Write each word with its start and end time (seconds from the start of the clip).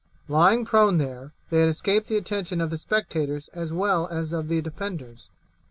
Lying 0.27 0.65
prone 0.65 0.97
there 0.97 1.31
they 1.51 1.59
had 1.59 1.69
escaped 1.69 2.07
the 2.07 2.17
attention 2.17 2.59
of 2.59 2.71
the 2.71 2.79
spectators 2.79 3.51
as 3.53 3.71
well 3.71 4.07
as 4.07 4.31
of 4.31 4.47
the 4.47 4.59
defenders. 4.59 5.29